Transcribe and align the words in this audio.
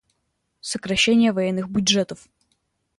Сокращение 0.61 1.31
военных 1.31 1.67
бюджетов. 1.69 2.27